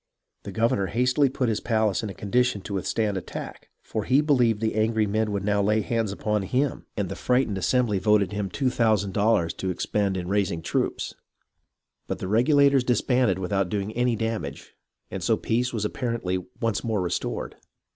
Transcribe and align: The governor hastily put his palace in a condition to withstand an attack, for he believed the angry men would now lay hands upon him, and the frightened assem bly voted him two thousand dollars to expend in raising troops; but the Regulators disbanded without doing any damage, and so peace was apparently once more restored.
The 0.41 0.51
governor 0.51 0.87
hastily 0.87 1.29
put 1.29 1.47
his 1.47 1.59
palace 1.59 2.01
in 2.01 2.09
a 2.09 2.15
condition 2.15 2.61
to 2.61 2.73
withstand 2.73 3.17
an 3.17 3.17
attack, 3.21 3.69
for 3.83 4.03
he 4.05 4.19
believed 4.19 4.59
the 4.59 4.73
angry 4.73 5.05
men 5.05 5.31
would 5.31 5.43
now 5.43 5.61
lay 5.61 5.81
hands 5.81 6.11
upon 6.11 6.41
him, 6.41 6.87
and 6.97 7.07
the 7.07 7.15
frightened 7.15 7.55
assem 7.57 7.85
bly 7.85 7.99
voted 7.99 8.31
him 8.31 8.49
two 8.49 8.71
thousand 8.71 9.13
dollars 9.13 9.53
to 9.53 9.69
expend 9.69 10.17
in 10.17 10.27
raising 10.27 10.63
troops; 10.63 11.13
but 12.07 12.17
the 12.17 12.27
Regulators 12.27 12.83
disbanded 12.83 13.37
without 13.37 13.69
doing 13.69 13.91
any 13.93 14.15
damage, 14.15 14.73
and 15.11 15.21
so 15.21 15.37
peace 15.37 15.71
was 15.71 15.85
apparently 15.85 16.39
once 16.59 16.83
more 16.83 16.99
restored. 16.99 17.57